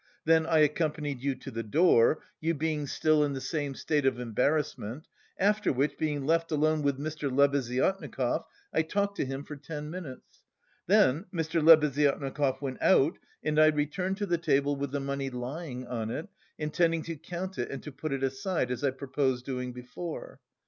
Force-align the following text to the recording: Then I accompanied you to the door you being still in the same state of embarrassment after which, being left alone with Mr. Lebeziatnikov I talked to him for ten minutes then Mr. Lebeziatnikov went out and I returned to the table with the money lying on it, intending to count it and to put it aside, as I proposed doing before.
Then 0.25 0.47
I 0.47 0.57
accompanied 0.57 1.21
you 1.21 1.35
to 1.35 1.51
the 1.51 1.61
door 1.61 2.23
you 2.39 2.55
being 2.55 2.87
still 2.87 3.23
in 3.23 3.33
the 3.33 3.39
same 3.39 3.75
state 3.75 4.03
of 4.03 4.19
embarrassment 4.19 5.07
after 5.37 5.71
which, 5.71 5.95
being 5.95 6.25
left 6.25 6.51
alone 6.51 6.81
with 6.81 6.97
Mr. 6.97 7.29
Lebeziatnikov 7.31 8.43
I 8.73 8.81
talked 8.81 9.17
to 9.17 9.25
him 9.25 9.43
for 9.43 9.55
ten 9.55 9.91
minutes 9.91 10.41
then 10.87 11.25
Mr. 11.31 11.63
Lebeziatnikov 11.63 12.63
went 12.63 12.81
out 12.81 13.19
and 13.43 13.59
I 13.59 13.67
returned 13.67 14.17
to 14.17 14.25
the 14.25 14.39
table 14.39 14.75
with 14.75 14.89
the 14.89 14.99
money 14.99 15.29
lying 15.29 15.85
on 15.85 16.09
it, 16.09 16.27
intending 16.57 17.03
to 17.03 17.15
count 17.15 17.59
it 17.59 17.69
and 17.69 17.83
to 17.83 17.91
put 17.91 18.11
it 18.11 18.23
aside, 18.23 18.71
as 18.71 18.83
I 18.83 18.89
proposed 18.89 19.45
doing 19.45 19.71
before. 19.71 20.39